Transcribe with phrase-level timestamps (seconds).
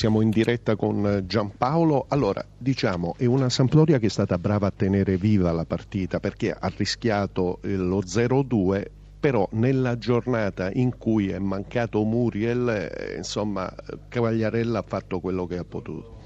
[0.00, 2.06] Siamo in diretta con Giampaolo.
[2.08, 6.56] Allora, diciamo, è una Sampdoria che è stata brava a tenere viva la partita perché
[6.58, 8.82] ha rischiato lo 0-2,
[9.20, 13.70] però nella giornata in cui è mancato Muriel, eh, insomma,
[14.08, 16.19] Cavagliarella ha fatto quello che ha potuto.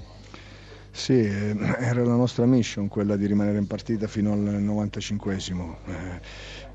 [0.97, 6.21] Sì, eh, era la nostra mission quella di rimanere in partita fino al 95esimo, eh,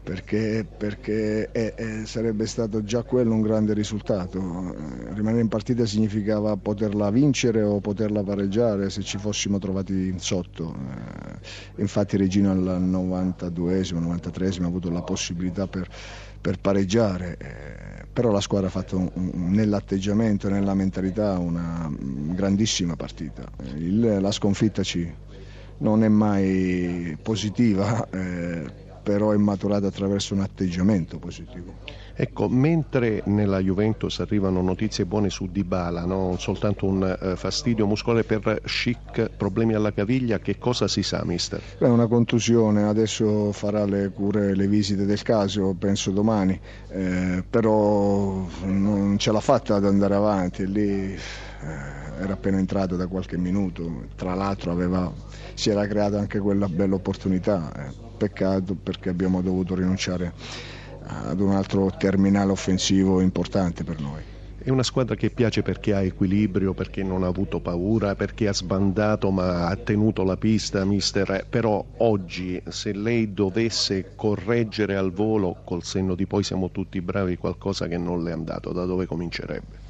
[0.03, 4.39] perché, perché è, è, sarebbe stato già quello un grande risultato.
[4.39, 10.77] Eh, rimanere in partita significava poterla vincere o poterla pareggiare se ci fossimo trovati sotto.
[11.77, 15.89] Infatti Regino al 92esimo, 93esimo ha avuto la possibilità per,
[16.41, 17.37] per pareggiare
[18.13, 23.49] però la squadra ha fatto nell'atteggiamento e nella mentalità una grandissima partita.
[23.77, 25.11] Il, la sconfitta ci,
[25.79, 28.65] non è mai positiva, eh,
[29.03, 31.79] però è maturata attraverso un atteggiamento positivo.
[32.23, 38.25] Ecco, mentre nella Juventus arrivano notizie buone su Dybala, non soltanto un uh, fastidio muscolare
[38.25, 41.63] per Schick, problemi alla caviglia, che cosa si sa, mister?
[41.79, 48.47] È una contusione, adesso farà le cure, le visite del caso, penso domani, eh, però
[48.65, 51.19] non ce l'ha fatta ad andare avanti, lì eh,
[52.21, 55.11] era appena entrato da qualche minuto, tra l'altro aveva,
[55.55, 60.35] si era creata anche quella bella opportunità, eh, peccato perché abbiamo dovuto rinunciare
[61.27, 64.23] ad un altro terminale offensivo importante per noi.
[64.63, 68.53] È una squadra che piace perché ha equilibrio, perché non ha avuto paura, perché ha
[68.53, 71.47] sbandato ma ha tenuto la pista, mister.
[71.49, 77.39] Però oggi se lei dovesse correggere al volo, col senno di poi siamo tutti bravi,
[77.39, 79.90] qualcosa che non le è andato, da dove comincerebbe?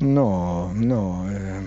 [0.00, 1.58] No, no, eh,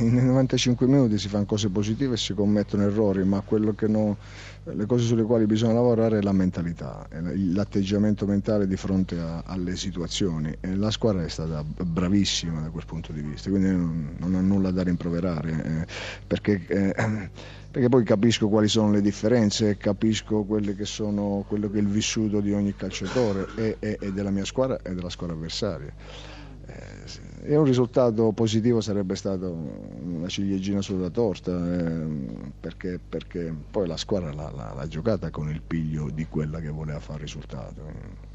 [0.00, 3.42] in 95 minuti si fanno cose positive e si commettono errori, ma
[3.88, 4.16] no,
[4.64, 9.76] le cose sulle quali bisogna lavorare è la mentalità, l'atteggiamento mentale di fronte a, alle
[9.76, 10.56] situazioni.
[10.58, 14.40] E la squadra è stata bravissima da quel punto di vista, quindi non, non ho
[14.40, 15.86] nulla da rimproverare, eh,
[16.26, 17.30] perché, eh,
[17.70, 22.40] perché, poi capisco quali sono le differenze, capisco che sono, quello che è il vissuto
[22.40, 25.92] di ogni calciatore e, e, e della mia squadra e della squadra avversaria.
[27.42, 32.06] E un risultato positivo sarebbe stato una ciliegina sulla torta, eh,
[32.60, 37.22] perché, perché, poi la squadra l'ha, giocata con il piglio di quella che voleva fare
[37.22, 38.26] risultato.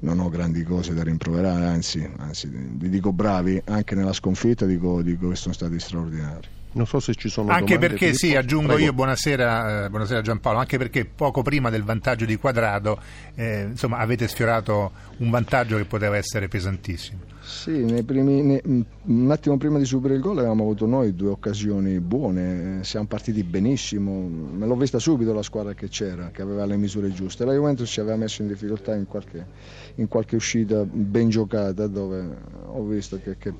[0.00, 5.02] Non ho grandi cose da rimproverare, anzi, anzi vi dico bravi, anche nella sconfitta dico,
[5.02, 6.57] dico che sono stati straordinari.
[6.72, 8.84] Non so se ci sono Anche perché, sì, aggiungo Prego.
[8.84, 13.00] io, buonasera, eh, buonasera, Giampaolo, anche perché poco prima del vantaggio di quadrato,
[13.34, 17.36] eh, insomma, avete sfiorato un vantaggio che poteva essere pesantissimo.
[17.40, 21.98] Sì, primi, ne, un attimo prima di subire il gol avevamo avuto noi due occasioni
[21.98, 26.76] buone, siamo partiti benissimo, me l'ho vista subito la squadra che c'era, che aveva le
[26.76, 27.46] misure giuste.
[27.46, 29.46] La Juventus ci aveva messo in difficoltà in qualche,
[29.94, 32.36] in qualche uscita ben giocata dove
[32.66, 33.54] ho visto che, che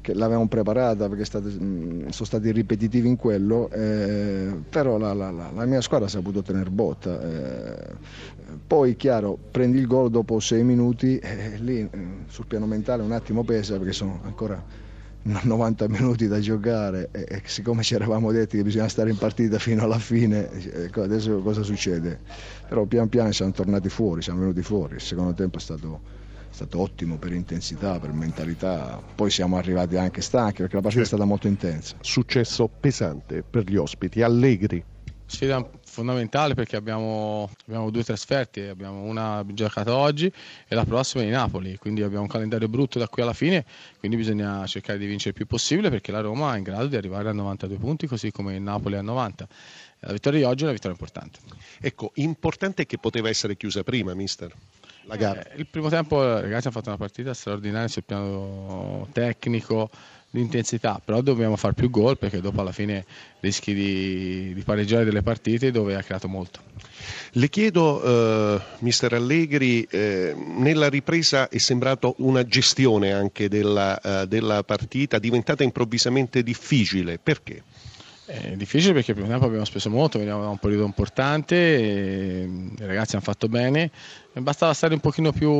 [0.00, 5.50] che l'avevamo preparata perché state, sono stati ripetitivi in quello, eh, però la, la, la,
[5.54, 7.20] la, mia squadra ha saputo tenere botta.
[7.20, 7.94] Eh,
[8.66, 11.88] poi chiaro, prendi il gol dopo sei minuti, eh, lì
[12.26, 14.62] sul piano mentale un attimo pesa perché sono ancora
[15.22, 19.58] 90 minuti da giocare e, e siccome ci eravamo detti che bisogna stare in partita
[19.58, 20.50] fino alla fine,
[20.84, 22.20] ecco, adesso cosa succede?
[22.68, 26.00] Però pian piano siamo tornati fuori, siamo venuti fuori, il secondo tempo è stato
[26.50, 29.00] è stato ottimo per intensità, per mentalità.
[29.14, 31.14] Poi siamo arrivati anche stanchi perché la partita certo.
[31.14, 31.96] è stata molto intensa.
[32.00, 34.84] Successo pesante per gli ospiti, allegri.
[35.26, 41.30] Sfida fondamentale perché abbiamo, abbiamo due trasferte, abbiamo una giocata oggi e la prossima in
[41.30, 43.64] Napoli, quindi abbiamo un calendario brutto da qui alla fine,
[44.00, 46.96] quindi bisogna cercare di vincere il più possibile perché la Roma è in grado di
[46.96, 49.48] arrivare a 92 punti così come il Napoli a 90.
[50.00, 51.38] La vittoria di oggi è una vittoria importante.
[51.80, 54.52] Ecco, importante che poteva essere chiusa prima, mister
[55.10, 55.42] la gara?
[55.42, 59.90] Eh, il primo tempo i ragazzi hanno fatto una partita straordinaria sul piano tecnico,
[60.32, 63.04] di intensità, però dobbiamo fare più gol perché dopo alla fine
[63.40, 66.60] rischi di, di pareggiare delle partite dove ha creato molto.
[67.32, 74.26] Le chiedo, eh, mister Allegri, eh, nella ripresa è sembrato una gestione anche della, uh,
[74.26, 77.62] della partita diventata improvvisamente difficile, perché?
[78.30, 82.86] È difficile perché il primo tempo abbiamo speso molto, veniamo da un periodo importante, i
[82.86, 83.90] ragazzi hanno fatto bene,
[84.34, 85.50] bastava stare un pochino più,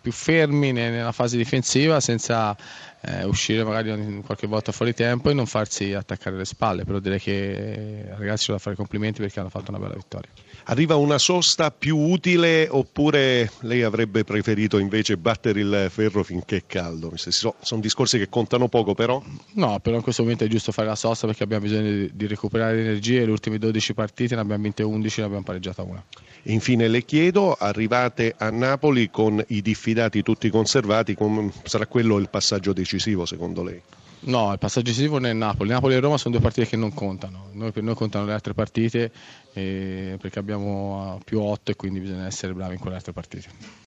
[0.00, 2.56] più fermi nella fase difensiva senza
[3.00, 7.20] eh, uscire magari qualche volta fuori tempo e non farsi attaccare le spalle, però direi
[7.20, 10.30] che ai ragazzi c'è da fare complimenti perché hanno fatto una bella vittoria.
[10.64, 16.62] Arriva una sosta più utile oppure lei avrebbe preferito invece battere il ferro finché è
[16.66, 17.12] caldo?
[17.16, 19.22] Sono discorsi che contano poco però?
[19.54, 22.80] No, però in questo momento è giusto fare la sosta perché abbiamo bisogno di, recuperare
[22.80, 26.04] energie, le ultime 12 partite ne abbiamo vinte 11 e ne abbiamo pareggiata una.
[26.44, 31.16] Infine le chiedo, arrivate a Napoli con i diffidati tutti conservati,
[31.64, 33.80] sarà quello il passaggio decisivo secondo lei?
[34.20, 35.70] No, il passaggio decisivo è Napoli.
[35.70, 37.50] Napoli e Roma sono due partite che non contano.
[37.52, 39.12] Noi, per noi contano le altre partite
[39.52, 43.48] eh, perché abbiamo più 8 e quindi bisogna essere bravi in quelle altre partite.